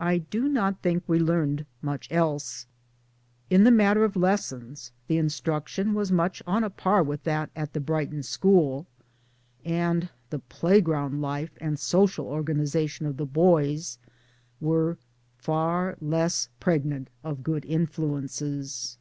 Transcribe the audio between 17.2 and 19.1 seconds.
of good influences.